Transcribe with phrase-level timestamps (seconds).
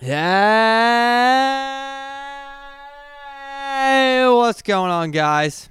[0.00, 0.14] Hey,
[4.28, 5.70] what's going on, guys?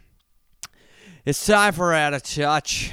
[1.26, 2.92] It's time for Out of Touch.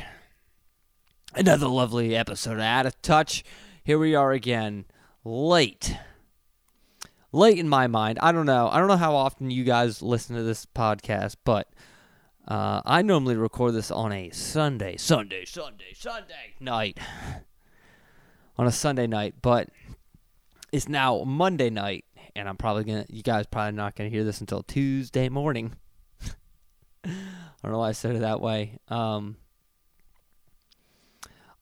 [1.35, 3.43] Another lovely episode of Out of Touch.
[3.83, 4.85] Here we are again,
[5.25, 5.97] late.
[7.33, 8.21] Late in my mind.
[8.23, 8.69] I don't know.
[8.71, 11.69] I don't know how often you guys listen to this podcast, but
[12.47, 16.97] uh, I normally record this on a Sunday, Sunday, Sunday, Sunday night.
[18.57, 19.69] On a Sunday night, but
[20.75, 23.07] it's now Monday night, and I'm probably gonna.
[23.09, 25.77] You guys probably not gonna hear this until Tuesday morning.
[27.05, 27.11] I
[27.63, 28.79] don't know why I said it that way.
[28.89, 29.37] Um,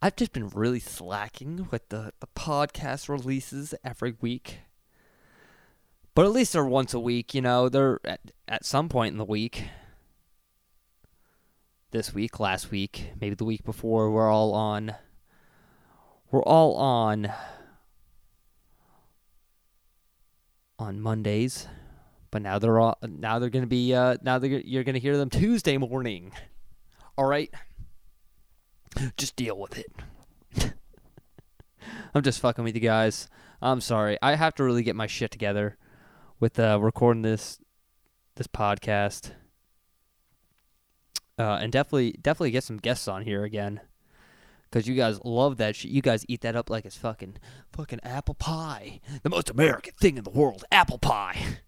[0.01, 4.61] I've just been really slacking with the the podcast releases every week.
[6.15, 7.69] But at least they're once a week, you know.
[7.69, 9.65] They're at, at some point in the week.
[11.91, 14.95] This week, last week, maybe the week before, we're all on.
[16.31, 17.31] We're all on
[20.83, 21.69] on Mondays,
[22.31, 25.31] but now they're all now they're gonna be uh, now they're, you're gonna hear them
[25.31, 26.33] Tuesday morning.
[27.17, 27.53] All right,
[29.17, 29.93] just deal with it.
[32.15, 33.29] I'm just fucking with you guys.
[33.61, 34.19] I'm sorry.
[34.21, 35.79] I have to really get my shit together
[36.41, 37.61] with uh, recording this
[38.35, 39.33] this podcast,
[41.39, 43.81] uh, and definitely definitely get some guests on here again.
[44.73, 45.91] Cause you guys love that shit.
[45.91, 47.37] You guys eat that up like it's fucking,
[47.75, 49.01] fucking apple pie.
[49.23, 51.59] The most American thing in the world, apple pie.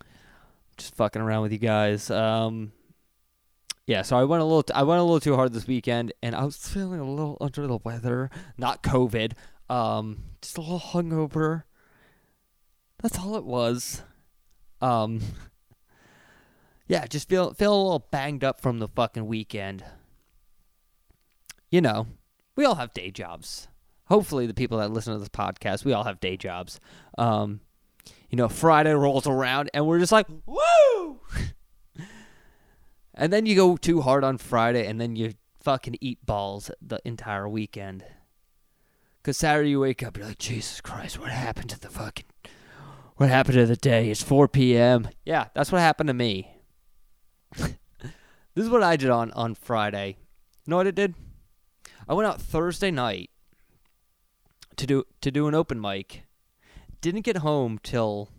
[0.76, 2.10] Just fucking around with you guys.
[2.10, 2.72] Um,
[3.86, 4.02] yeah.
[4.02, 6.34] So I went a little, t- I went a little too hard this weekend, and
[6.34, 8.28] I was feeling a little under the weather.
[8.58, 9.34] Not COVID.
[9.70, 11.62] Um, just a little hungover.
[13.00, 14.02] That's all it was.
[14.80, 15.20] Um,
[16.88, 19.84] yeah, just feel feel a little banged up from the fucking weekend
[21.70, 22.06] you know,
[22.54, 23.68] we all have day jobs.
[24.06, 26.80] Hopefully, the people that listen to this podcast, we all have day jobs.
[27.18, 27.60] Um,
[28.30, 31.20] you know, Friday rolls around and we're just like, woo!
[33.14, 37.00] and then you go too hard on Friday and then you fucking eat balls the
[37.04, 38.04] entire weekend.
[39.22, 42.26] Because Saturday you wake up, you're like, Jesus Christ, what happened to the fucking.
[43.16, 44.10] What happened to the day?
[44.10, 45.08] It's 4 p.m.
[45.24, 46.50] Yeah, that's what happened to me.
[47.56, 47.72] this
[48.54, 50.18] is what I did on, on Friday.
[50.66, 51.14] You know what I did?
[52.08, 53.30] I went out Thursday night
[54.76, 56.24] to do to do an open mic.
[57.00, 58.30] Didn't get home till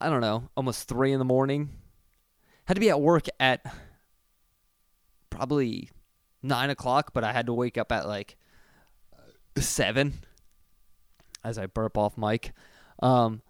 [0.00, 1.70] I don't know, almost three in the morning.
[2.66, 3.64] Had to be at work at
[5.30, 5.90] probably
[6.42, 8.36] nine o'clock, but I had to wake up at like
[9.56, 10.20] seven
[11.42, 12.52] as I burp off mic.
[13.02, 13.42] Um,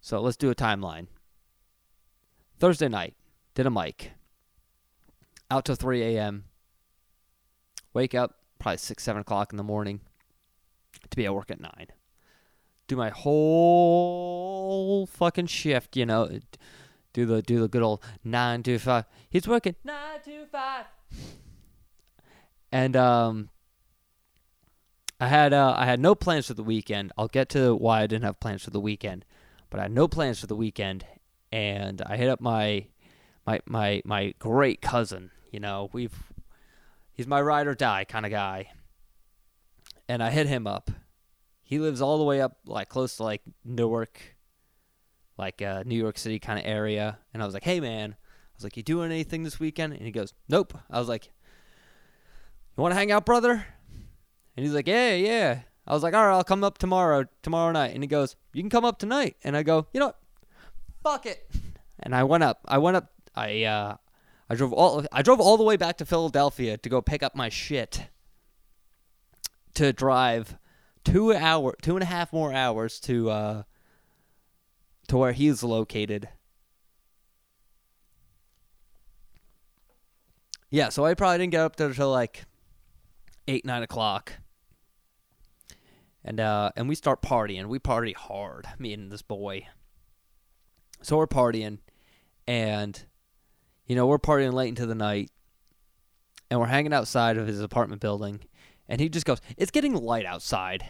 [0.00, 1.06] so let's do a timeline.
[2.58, 3.14] Thursday night,
[3.54, 4.12] did a mic.
[5.50, 6.44] Out till 3 a.m.
[7.96, 10.00] Wake up probably six, seven o'clock in the morning
[11.08, 11.86] to be at work at nine.
[12.88, 16.28] Do my whole fucking shift, you know.
[17.14, 19.06] Do the do the good old nine to five.
[19.30, 20.84] He's working nine to five.
[22.70, 23.48] And um,
[25.18, 27.12] I had uh, I had no plans for the weekend.
[27.16, 29.24] I'll get to why I didn't have plans for the weekend,
[29.70, 31.06] but I had no plans for the weekend,
[31.50, 32.88] and I hit up my
[33.46, 35.30] my my my great cousin.
[35.50, 36.34] You know, we've
[37.16, 38.70] He's my ride or die kind of guy.
[40.08, 40.90] And I hit him up.
[41.62, 44.20] He lives all the way up, like close to like Newark,
[45.38, 47.18] like uh, New York City kind of area.
[47.32, 49.94] And I was like, hey man, I was like, you doing anything this weekend?
[49.94, 50.78] And he goes, nope.
[50.90, 51.26] I was like,
[52.76, 53.66] you want to hang out, brother?
[54.56, 55.60] And he's like, yeah, yeah.
[55.86, 57.94] I was like, all right, I'll come up tomorrow, tomorrow night.
[57.94, 59.36] And he goes, you can come up tonight.
[59.42, 60.18] And I go, you know what?
[61.02, 61.50] Fuck it.
[62.00, 62.60] And I went up.
[62.66, 63.10] I went up.
[63.34, 63.96] I uh,
[64.48, 67.34] I drove all I drove all the way back to Philadelphia to go pick up
[67.34, 68.08] my shit.
[69.74, 70.56] To drive
[71.04, 73.62] two hour two and a half more hours to uh
[75.08, 76.28] to where he's located.
[80.70, 82.44] Yeah, so I probably didn't get up there until like
[83.46, 84.32] eight, nine o'clock.
[86.24, 87.66] And uh and we start partying.
[87.66, 89.66] We party hard, me and this boy.
[91.02, 91.78] So we're partying
[92.46, 93.04] and
[93.86, 95.30] you know, we're partying late into the night
[96.50, 98.40] and we're hanging outside of his apartment building
[98.88, 100.88] and he just goes, "It's getting light outside."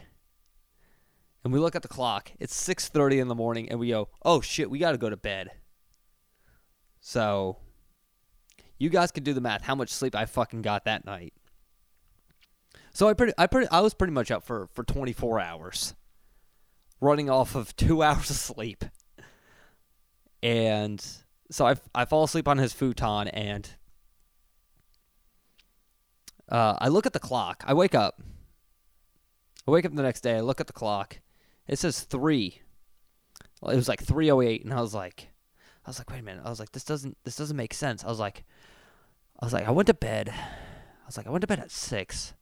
[1.44, 2.32] And we look at the clock.
[2.38, 5.16] It's 6:30 in the morning and we go, "Oh shit, we got to go to
[5.16, 5.50] bed."
[7.00, 7.58] So,
[8.78, 11.32] you guys can do the math how much sleep I fucking got that night.
[12.92, 15.94] So I pretty I pretty I was pretty much up for for 24 hours.
[17.00, 18.84] Running off of 2 hours of sleep.
[20.42, 21.04] And
[21.50, 23.68] so I I fall asleep on his futon and
[26.48, 27.64] uh, I look at the clock.
[27.66, 28.20] I wake up.
[29.66, 30.36] I wake up the next day.
[30.36, 31.18] I look at the clock.
[31.66, 32.62] It says three.
[33.60, 35.28] Well, it was like three oh eight, and I was like,
[35.84, 36.42] I was like, wait a minute.
[36.44, 38.04] I was like, this doesn't this doesn't make sense.
[38.04, 38.44] I was like,
[39.40, 40.32] I was like, I went to bed.
[40.32, 42.34] I was like, I went to bed at six.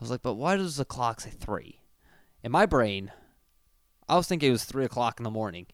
[0.00, 1.80] I was like, but why does the clock say three?
[2.42, 3.10] In my brain,
[4.08, 5.66] I was thinking it was three o'clock in the morning.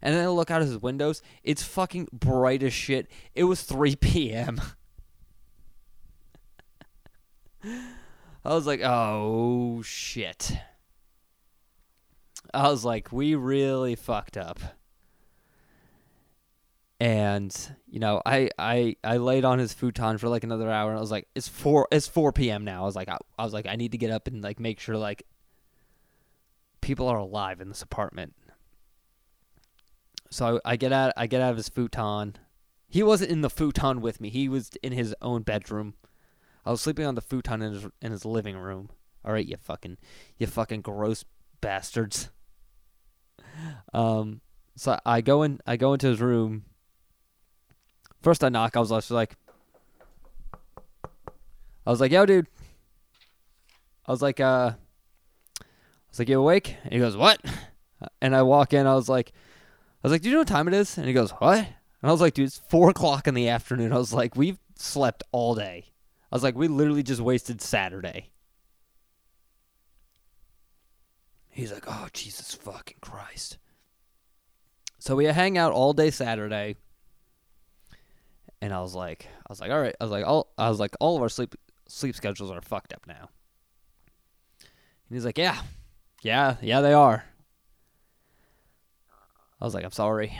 [0.00, 1.22] And then I look out of his windows.
[1.42, 3.08] It's fucking bright as shit.
[3.34, 4.60] It was 3 p.m.
[7.64, 10.56] I was like, oh shit.
[12.54, 14.60] I was like, we really fucked up.
[17.00, 17.54] And
[17.86, 21.00] you know, I, I I laid on his futon for like another hour, and I
[21.00, 22.64] was like, it's four it's four p.m.
[22.64, 22.82] now.
[22.82, 24.80] I was like, I, I was like, I need to get up and like make
[24.80, 25.24] sure like
[26.80, 28.34] people are alive in this apartment.
[30.30, 32.36] So I, get out I get out of his futon.
[32.88, 34.28] He wasn't in the futon with me.
[34.30, 35.94] He was in his own bedroom.
[36.64, 38.90] I was sleeping on the futon in his in his living room.
[39.24, 39.98] All right, you fucking
[40.36, 41.24] you fucking gross
[41.60, 42.30] bastards.
[43.92, 44.40] Um,
[44.76, 46.64] so I go in I go into his room.
[48.22, 48.76] First I knock.
[48.76, 49.36] I was like,
[51.84, 52.46] I was like, yo, dude.
[54.06, 54.72] I was like, uh,
[55.60, 55.64] I
[56.10, 56.76] was like, you awake?
[56.84, 57.40] And he goes, what?
[58.20, 58.86] And I walk in.
[58.86, 59.32] I was like,
[60.02, 60.96] was like, do you know what time it is?
[60.96, 61.58] And he goes, what?
[61.58, 63.92] And I was like, dude, it's four o'clock in the afternoon.
[63.92, 65.86] I was like, we've slept all day.
[66.30, 68.30] I was like, we literally just wasted Saturday.
[71.48, 73.58] He's like, oh, Jesus fucking Christ.
[75.00, 76.76] So we hang out all day Saturday.
[78.60, 79.94] And I was like, I was like, all right.
[80.00, 81.54] I was like, all, I was like, all of our sleep
[81.88, 83.30] sleep schedules are fucked up now.
[84.60, 85.58] And he's like, yeah,
[86.22, 87.24] yeah, yeah, they are.
[89.60, 90.38] I was like, I'm sorry.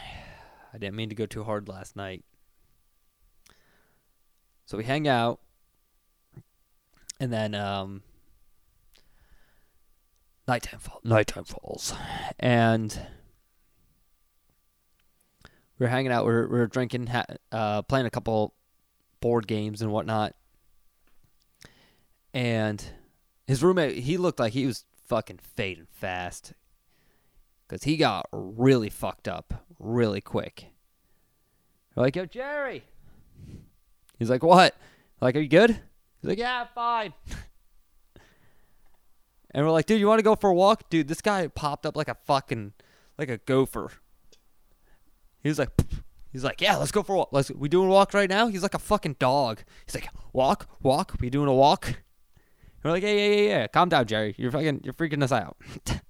[0.72, 2.24] I didn't mean to go too hard last night.
[4.66, 5.40] So we hang out.
[7.20, 8.02] And then um
[10.46, 11.94] nighttime fall nighttime falls.
[12.38, 12.98] And
[15.78, 18.54] we are hanging out, we are we are drinking, ha- uh, playing a couple
[19.20, 20.34] board games and whatnot.
[22.34, 22.84] And
[23.46, 26.52] his roommate, he looked like he was fucking fading fast
[27.68, 30.66] because he got really fucked up really quick.
[31.94, 32.84] We're like, yo, Jerry.
[34.18, 34.74] He's like, what?
[35.20, 35.70] Like, are you good?
[35.70, 37.12] He's like, yeah, fine.
[39.52, 40.88] and we're like, dude, you want to go for a walk?
[40.90, 42.72] Dude, this guy popped up like a fucking,
[43.18, 43.92] like a gopher.
[45.42, 45.70] He was like,
[46.32, 47.28] he's like, yeah, let's go for a walk.
[47.32, 48.48] Let's, we doing a walk right now?
[48.48, 49.60] He's like a fucking dog.
[49.86, 51.16] He's like, walk, walk.
[51.20, 52.00] We doing a walk?
[52.82, 53.66] we're like, yeah, yeah, yeah, yeah.
[53.66, 54.34] Calm down, Jerry.
[54.38, 55.56] You're fucking, you're freaking us out.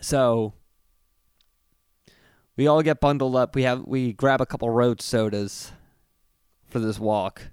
[0.00, 0.54] so
[2.56, 3.54] we all get bundled up.
[3.54, 5.72] We have we grab a couple road sodas
[6.66, 7.50] for this walk.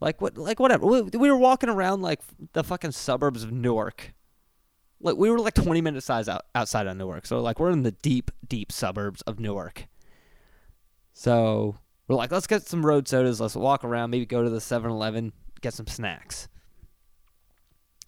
[0.00, 0.36] Like what?
[0.36, 0.86] Like whatever.
[0.86, 2.20] We, we were walking around like
[2.52, 4.14] the fucking suburbs of Newark.
[5.00, 7.26] Like we were like 20 minutes size out, outside of Newark.
[7.26, 9.86] So like we're in the deep, deep suburbs of Newark.
[11.12, 11.76] So
[12.08, 13.40] we're like, let's get some road sodas.
[13.40, 14.10] Let's walk around.
[14.10, 16.48] Maybe go to the 7-Eleven, get some snacks.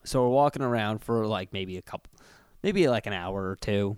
[0.05, 2.11] So we're walking around for like maybe a couple,
[2.63, 3.97] maybe like an hour or two.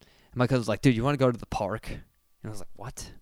[0.00, 1.88] And my cousin's like, dude, you want to go to the park?
[1.90, 2.00] And
[2.44, 3.12] I was like, what?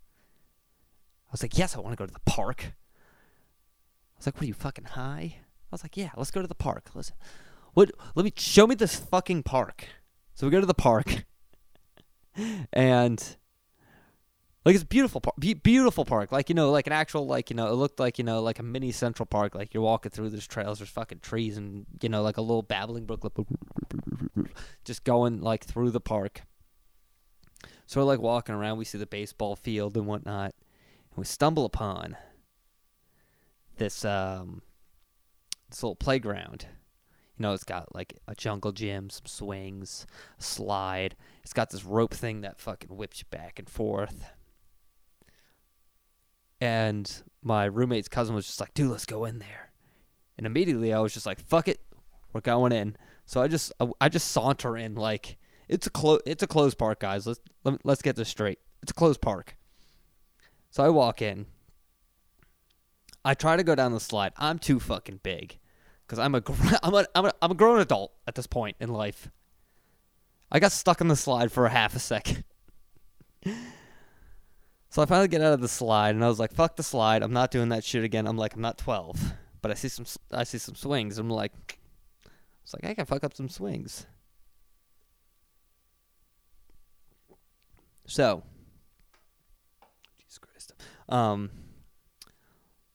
[1.27, 2.65] I was like, yes, I want to go to the park.
[2.65, 5.37] I was like, what are you fucking high?
[5.37, 6.89] I was like, yeah, let's go to the park.
[6.93, 7.11] Let's,
[7.73, 7.91] what?
[8.15, 9.87] Let me show me this fucking park.
[10.33, 11.25] So we go to the park,
[12.73, 13.37] and
[14.65, 16.31] like it's beautiful park, Be- beautiful park.
[16.31, 18.57] Like you know, like an actual like you know, it looked like you know, like
[18.57, 19.53] a mini Central Park.
[19.53, 22.63] Like you're walking through, there's trails, there's fucking trees, and you know, like a little
[22.63, 23.23] babbling brook,
[24.83, 26.41] just going like through the park.
[27.85, 30.55] So we're like walking around, we see the baseball field and whatnot,
[31.11, 32.17] and we stumble upon
[33.77, 34.63] this um
[35.69, 36.65] this little playground
[37.37, 40.07] you know, it's got like a jungle gym, some swings,
[40.39, 41.17] a slide.
[41.43, 44.23] It's got this rope thing that fucking whips you back and forth.
[46.65, 49.69] And my roommate's cousin was just like, dude, let's go in there.
[50.35, 51.79] And immediately I was just like, fuck it,
[52.33, 52.97] we're going in.
[53.27, 55.37] So I just uh, I just saunter in like
[55.69, 57.27] it's a close it's a closed park, guys.
[57.27, 58.57] Let's let, let's get this straight.
[58.81, 59.55] It's a closed park.
[60.71, 61.45] So I walk in.
[63.23, 64.33] I try to go down the slide.
[64.35, 65.59] I'm too fucking big
[66.05, 66.41] because I'm a,
[66.83, 69.29] I'm, a, I'm, a, I'm a grown adult at this point in life.
[70.51, 72.43] I got stuck on the slide for a half a second.
[74.95, 77.21] so I finally get out of the slide, and I was like, "Fuck the slide!
[77.21, 80.05] I'm not doing that shit again." I'm like, "I'm not 12, but I see some
[80.31, 81.79] I see some swings." I'm like,
[82.63, 84.05] "It's like I can fuck up some swings."
[88.07, 88.43] So,
[90.17, 90.71] Jesus Christ,
[91.09, 91.49] um,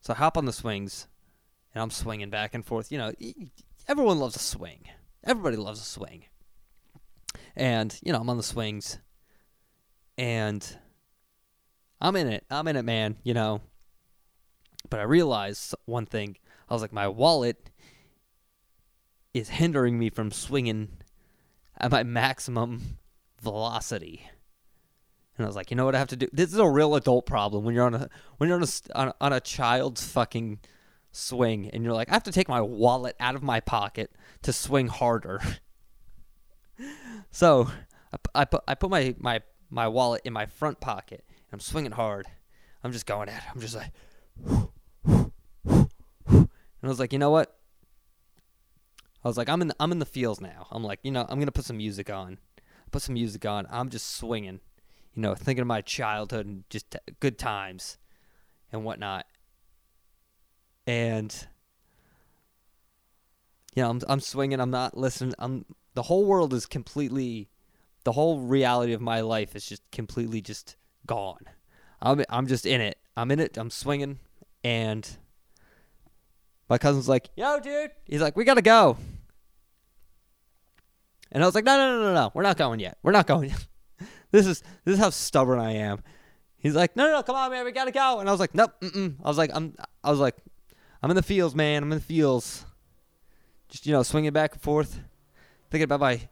[0.00, 1.07] so I hop on the swings
[1.75, 2.90] and I'm swinging back and forth.
[2.90, 3.12] You know,
[3.87, 4.88] everyone loves a swing.
[5.23, 6.25] Everybody loves a swing.
[7.54, 9.00] And you know, I'm on the swings,
[10.16, 10.78] and
[12.00, 12.45] I'm in it.
[12.50, 13.16] I'm in it, man.
[13.23, 13.61] You know.
[14.88, 16.37] But I realized one thing.
[16.69, 17.71] I was like, my wallet
[19.35, 20.88] is hindering me from swinging
[21.78, 22.99] at my maximum
[23.40, 24.28] velocity.
[25.37, 26.28] And I was like, you know what I have to do?
[26.33, 29.09] This is a real adult problem when you're on a when you're on a on
[29.09, 30.61] a, on a child's fucking
[31.12, 34.52] swing and you're like, I have to take my wallet out of my pocket to
[34.52, 35.40] swing harder.
[37.30, 37.71] so
[38.12, 39.40] I, I put I put my my
[39.71, 42.26] my wallet in my front pocket I'm swinging hard.
[42.83, 43.49] I'm just going at it.
[43.54, 43.92] I'm just like,
[46.26, 46.49] and
[46.83, 47.57] I was like, you know what?
[49.23, 50.66] I was like, I'm in the, I'm in the fields now.
[50.71, 52.38] I'm like, you know, I'm gonna put some music on.
[52.90, 53.66] Put some music on.
[53.71, 54.61] I'm just swinging,
[55.14, 57.99] you know, thinking of my childhood and just good times
[58.73, 59.26] and whatnot.
[60.87, 61.47] And
[63.76, 64.61] you know, I'm I'm swinging.
[64.61, 65.35] I'm not listening.
[65.38, 67.49] I'm the whole world is completely,
[68.04, 70.76] the whole reality of my life is just completely just
[71.11, 71.45] gone.
[72.00, 72.97] I'm I'm just in it.
[73.17, 73.57] I'm in it.
[73.57, 74.21] I'm swinging,
[74.62, 75.09] and
[76.69, 78.97] my cousin's like, "Yo, dude," he's like, "We gotta go."
[81.33, 82.31] And I was like, "No, no, no, no, no.
[82.33, 82.97] We're not going yet.
[83.02, 83.67] We're not going yet.
[84.31, 86.02] this is this is how stubborn I am."
[86.59, 87.64] He's like, "No, no, no, come on, man.
[87.64, 89.17] We gotta go." And I was like, "Nope." Mm-mm.
[89.25, 89.75] I was like, "I'm."
[90.05, 90.37] I was like,
[91.02, 91.83] "I'm in the fields, man.
[91.83, 92.64] I'm in the fields."
[93.69, 95.00] Just you know, swinging back and forth,
[95.71, 96.29] thinking about my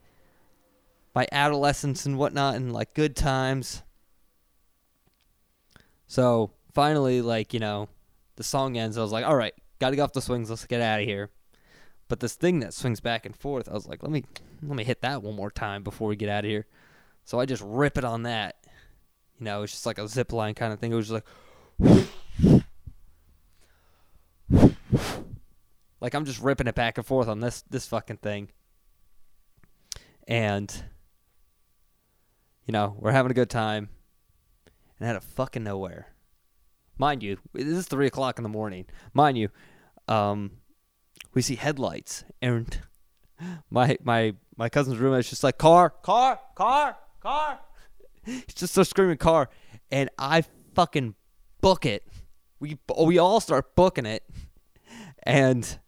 [1.16, 3.82] my adolescence and whatnot, and like good times.
[6.08, 7.88] So finally, like you know,
[8.34, 8.98] the song ends.
[8.98, 10.50] I was like, "All right, Got to get off the swings.
[10.50, 11.30] Let's get out of here.
[12.08, 14.24] But this thing that swings back and forth, I was like, let me
[14.62, 16.66] let me hit that one more time before we get out of here.
[17.24, 18.56] So I just rip it on that.
[19.38, 20.92] You know, it's just like a zip line kind of thing.
[20.92, 21.22] It was just
[21.78, 22.04] like
[26.00, 28.48] like I'm just ripping it back and forth on this this fucking thing.
[30.26, 30.84] And
[32.66, 33.90] you know, we're having a good time.
[34.98, 36.08] And out of fucking nowhere,
[36.98, 38.86] Mind you, this is three o'clock in the morning.
[39.14, 39.50] Mind you,
[40.08, 40.50] um,
[41.32, 42.76] we see headlights, and
[43.70, 47.60] my my my cousin's roommate is just like car, car, car, car.
[48.24, 49.48] He's just so screaming car,
[49.92, 50.42] and I
[50.74, 51.14] fucking
[51.60, 52.04] book it.
[52.58, 54.24] We we all start booking it,
[55.22, 55.78] and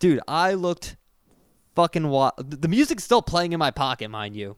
[0.00, 0.96] dude, I looked
[1.76, 2.60] fucking wild.
[2.60, 4.56] The music's still playing in my pocket, mind you.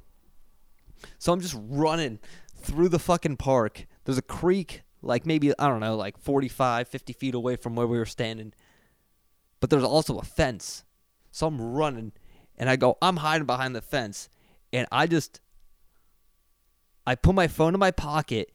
[1.19, 2.19] So I'm just running
[2.61, 3.87] through the fucking park.
[4.05, 7.87] There's a creek like maybe I don't know, like 45, 50 feet away from where
[7.87, 8.53] we were standing.
[9.61, 10.85] But there's also a fence.
[11.31, 12.13] So I'm running
[12.57, 14.29] and I go, I'm hiding behind the fence.
[14.73, 15.41] And I just
[17.07, 18.53] I put my phone in my pocket,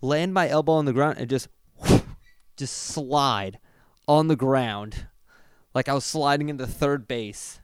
[0.00, 1.48] land my elbow on the ground and just
[2.56, 3.58] just slide
[4.06, 5.06] on the ground
[5.74, 7.60] like I was sliding into third base.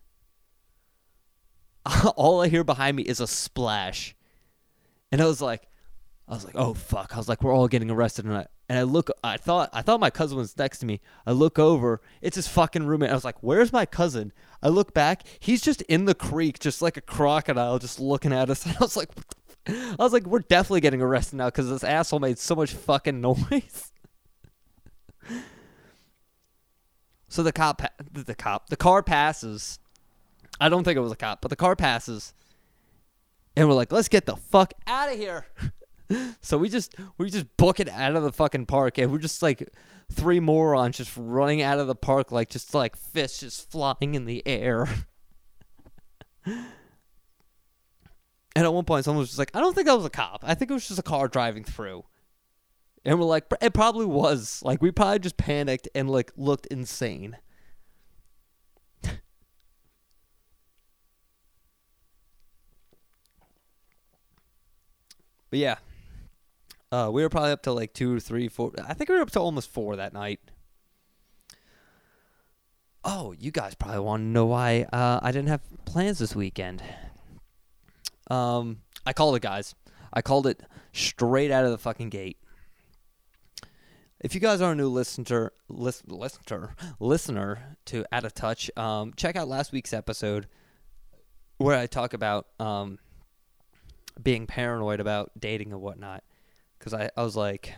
[2.17, 4.15] All I hear behind me is a splash.
[5.15, 5.69] And I was like,
[6.27, 7.15] I was like, oh fuck!
[7.15, 9.81] I was like, we're all getting arrested, and I and I look, I thought I
[9.81, 11.01] thought my cousin was next to me.
[11.25, 13.11] I look over, it's his fucking roommate.
[13.11, 14.33] I was like, where's my cousin?
[14.61, 18.51] I look back, he's just in the creek, just like a crocodile, just looking at
[18.51, 18.67] us.
[18.67, 19.11] And I was like,
[19.69, 23.21] I was like, we're definitely getting arrested now because this asshole made so much fucking
[23.21, 23.93] noise.
[27.29, 29.79] so the cop, the cop, the car passes.
[30.61, 32.35] I don't think it was a cop, but the car passes,
[33.57, 35.47] and we're like, let's get the fuck out of here.
[36.41, 39.43] so we just we just book it out of the fucking park, and we're just
[39.43, 39.69] like
[40.13, 44.25] three morons just running out of the park like just like fish just flying in
[44.25, 44.89] the air.
[46.47, 46.67] and
[48.55, 50.41] at one point, someone was just like, "I don't think that was a cop.
[50.43, 52.05] I think it was just a car driving through."
[53.05, 54.63] And we're like, "It probably was.
[54.65, 57.37] Like, we probably just panicked and like looked insane."
[65.55, 65.77] But yeah,
[66.91, 68.73] uh, we were probably up to like two, three, four.
[68.85, 70.41] I think we were up to almost four that night.
[73.05, 76.83] Oh, you guys probably want to know why uh, I didn't have plans this weekend.
[78.29, 79.77] Um, I called it, guys.
[80.13, 80.61] I called it
[80.93, 82.39] straight out of the fucking gate.
[84.19, 89.13] If you guys are a new listener, list, listener, listener to Out of Touch, um,
[89.17, 90.49] check out last week's episode
[91.59, 92.99] where I talk about um,
[94.23, 96.23] being paranoid about dating and whatnot
[96.79, 97.75] because I, I was like,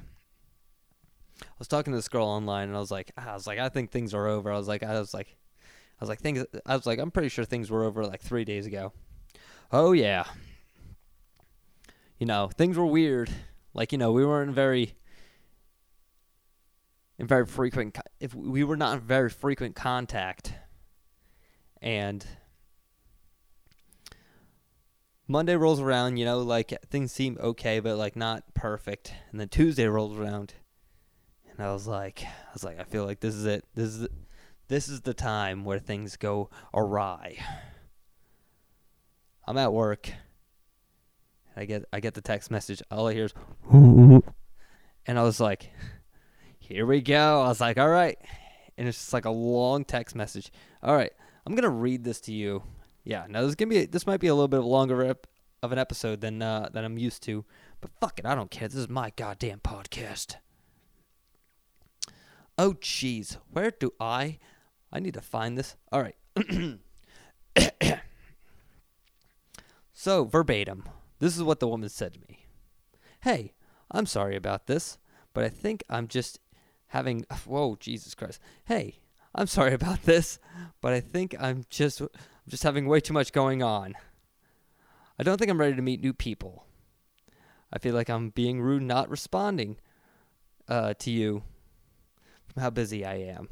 [1.41, 3.69] I was talking to this girl online, and I was like, I was like, I
[3.69, 4.51] think things are over.
[4.51, 5.37] I was like, I was like,
[6.01, 6.45] I was like, things.
[6.65, 8.93] I was like, I'm pretty sure things were over like three days ago.
[9.71, 10.25] Oh yeah.
[12.19, 13.31] You know, things were weird.
[13.75, 14.97] Like you know, we weren't very.
[17.19, 20.53] in very frequent if we were not in very frequent contact
[21.81, 22.27] and
[25.29, 29.13] Monday rolls around, you know, like things seem okay, but like not perfect.
[29.31, 30.55] And then Tuesday rolls around,
[31.51, 33.65] and I was like, I was like, I feel like this is it.
[33.75, 34.09] This is
[34.69, 37.39] this is the time where things go awry.
[39.47, 40.11] I'm at work.
[41.57, 42.83] I get I get the text message.
[42.91, 43.35] All I hear is,
[43.71, 44.23] and
[45.07, 45.71] I was like,
[46.61, 47.43] here we go.
[47.43, 48.19] I was like, all right,
[48.79, 50.53] and it's just like a long text message.
[50.85, 51.13] All right,
[51.45, 52.63] I'm gonna read this to you
[53.07, 55.15] yeah, now this is gonna be this might be a little bit of longer
[55.63, 57.45] of an episode than uh, than I'm used to,
[57.81, 58.67] but fuck it, I don't care.
[58.67, 60.35] This is my goddamn podcast.
[62.59, 64.39] Oh jeez, where do I?
[64.93, 65.77] I need to find this.
[65.93, 66.17] All right.
[69.93, 70.83] so verbatim,
[71.21, 72.47] this is what the woman said to me.
[73.21, 73.55] Hey,
[73.89, 74.99] I'm sorry about this,
[75.33, 76.41] but I think I'm just
[76.89, 77.25] having.
[77.45, 78.41] Whoa, Jesus Christ.
[78.65, 78.99] Hey,
[79.39, 80.39] I'm sorry about this,
[80.81, 82.09] but I think I'm just I'm
[82.49, 83.95] just having way too much going on.
[85.19, 86.65] I don't think I'm ready to meet new people.
[87.71, 89.77] I feel like I'm being rude, not responding
[90.69, 91.43] uh, to you
[92.47, 93.49] from how busy I am.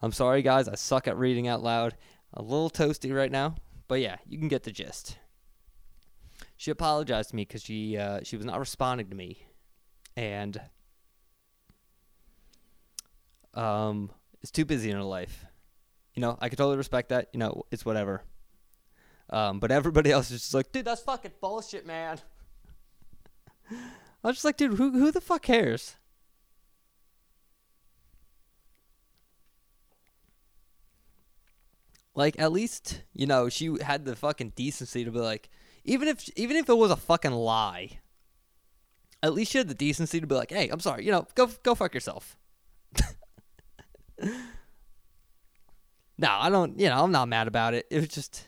[0.00, 0.68] I'm sorry, guys.
[0.68, 1.96] I suck at reading out loud.
[2.32, 3.56] A little toasty right now,
[3.88, 5.18] but yeah, you can get the gist.
[6.56, 9.46] She apologized to me because she uh, she was not responding to me,
[10.16, 10.60] and
[13.54, 14.10] um,
[14.44, 15.44] is too busy in her life
[16.14, 17.28] you know, I could totally respect that.
[17.32, 18.22] You know, it's whatever.
[19.30, 22.18] Um, but everybody else is just like, dude, that's fucking bullshit, man.
[23.70, 25.96] I was just like, dude, who who the fuck cares?
[32.14, 35.50] Like, at least you know she had the fucking decency to be like,
[35.84, 37.98] even if even if it was a fucking lie,
[39.22, 41.50] at least she had the decency to be like, hey, I'm sorry, you know, go
[41.62, 42.36] go fuck yourself.
[46.16, 46.78] No, I don't.
[46.78, 47.86] You know, I'm not mad about it.
[47.90, 48.46] It was just,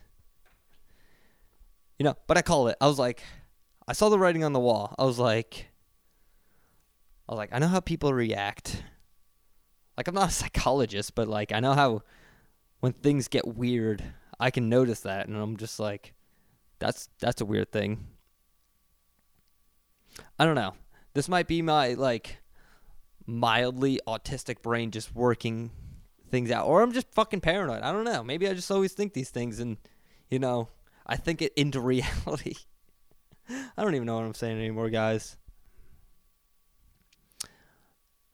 [1.98, 2.14] you know.
[2.26, 2.76] But I called it.
[2.80, 3.22] I was like,
[3.88, 4.94] I saw the writing on the wall.
[4.98, 5.66] I was like,
[7.28, 8.82] I was like, I know how people react.
[9.96, 12.02] Like I'm not a psychologist, but like I know how
[12.80, 14.02] when things get weird,
[14.38, 16.14] I can notice that, and I'm just like,
[16.78, 18.06] that's that's a weird thing.
[20.38, 20.74] I don't know.
[21.14, 22.38] This might be my like
[23.26, 25.70] mildly autistic brain just working
[26.30, 27.82] things out, or I'm just fucking paranoid.
[27.82, 28.22] I don't know.
[28.22, 29.76] Maybe I just always think these things, and
[30.30, 30.68] you know,
[31.06, 32.54] I think it into reality.
[33.48, 35.36] I don't even know what I'm saying anymore, guys.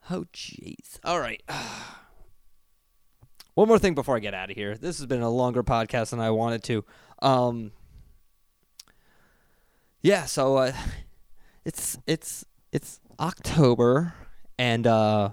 [0.09, 0.99] Oh, jeez.
[1.03, 1.41] All right.
[3.53, 4.75] One more thing before I get out of here.
[4.75, 6.83] This has been a longer podcast than I wanted to.
[7.21, 7.71] Um,
[10.01, 10.73] yeah, so uh,
[11.65, 14.15] it's it's it's October,
[14.57, 15.31] and uh,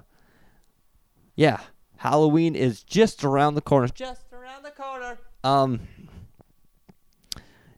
[1.36, 1.60] yeah,
[1.96, 3.88] Halloween is just around the corner.
[3.88, 5.18] Just around the corner.
[5.42, 5.80] Um,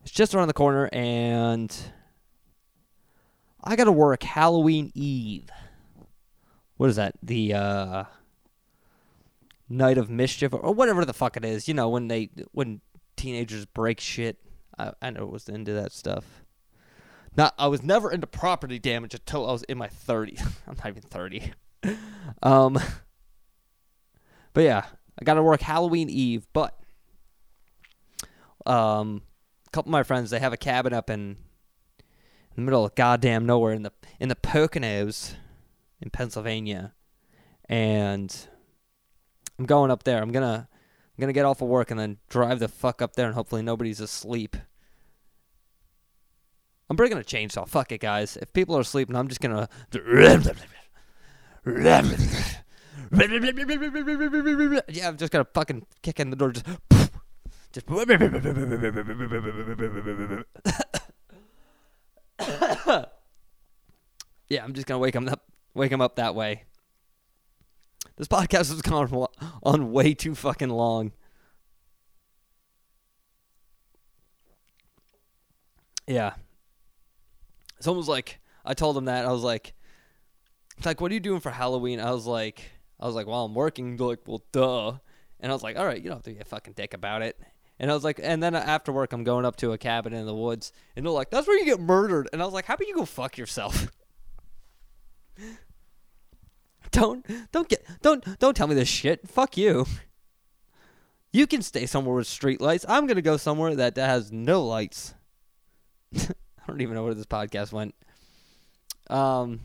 [0.01, 1.75] it's just around the corner, and
[3.63, 5.49] I got to work Halloween Eve.
[6.77, 7.15] What is that?
[7.23, 8.03] The uh,
[9.69, 11.67] night of mischief, or whatever the fuck it is.
[11.67, 12.81] You know, when they when
[13.15, 14.37] teenagers break shit.
[14.77, 16.42] I, I know it was into that stuff.
[17.35, 20.41] Not, I was never into property damage until I was in my 30s.
[20.67, 21.53] I'm not even 30.
[22.43, 22.79] um,
[24.53, 24.85] but yeah,
[25.19, 26.79] I got to work Halloween Eve, but
[28.65, 29.23] um,
[29.67, 31.35] a couple of my friends they have a cabin up in, in
[32.55, 35.33] the middle of goddamn nowhere in the in the Poconos
[36.01, 36.93] in Pennsylvania,
[37.67, 38.47] and
[39.57, 40.21] I'm going up there.
[40.21, 43.25] I'm gonna I'm gonna get off of work and then drive the fuck up there,
[43.25, 44.55] and hopefully nobody's asleep.
[46.93, 47.67] I'm bringing a chainsaw.
[47.67, 48.37] Fuck it, guys.
[48.37, 49.67] If people are sleeping, I'm just gonna.
[54.89, 56.51] yeah, I'm just gonna fucking kick in the door.
[56.51, 56.67] Just,
[57.71, 57.87] just.
[64.49, 66.65] yeah, I'm just gonna wake him up, wake him up that way.
[68.17, 69.27] This podcast has gone
[69.63, 71.13] on way too fucking long.
[76.05, 76.33] Yeah.
[77.83, 79.73] It's almost like I told him that I was like,
[80.77, 81.99] it's like, what are you doing for Halloween?
[81.99, 82.61] I was like,
[82.97, 83.97] I was like, well, I'm working.
[83.97, 84.93] They're like, well, duh.
[85.41, 87.23] And I was like, all right, you don't have to be a fucking dick about
[87.23, 87.37] it.
[87.77, 90.25] And I was like, and then after work, I'm going up to a cabin in
[90.25, 92.29] the woods, and they're like, that's where you get murdered.
[92.31, 93.91] And I was like, how about you go fuck yourself?
[96.91, 99.27] don't don't get don't don't tell me this shit.
[99.27, 99.85] Fuck you.
[101.33, 102.85] You can stay somewhere with street lights.
[102.87, 105.15] I'm gonna go somewhere that has no lights.
[106.63, 107.93] I don't even know where this podcast went.
[109.09, 109.59] Um,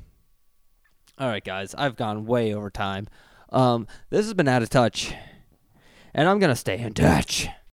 [1.19, 3.07] All right, guys, I've gone way over time.
[3.51, 5.15] Um, this has been out of touch,
[6.13, 7.49] and I'm gonna stay in touch.